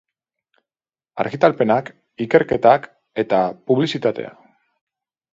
[1.23, 1.91] Argitalpenak,
[2.25, 2.87] ikerketak
[3.25, 4.33] eta publizitatea.